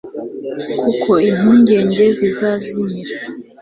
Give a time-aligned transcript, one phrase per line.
[0.81, 3.15] kuko impungenge zizazimira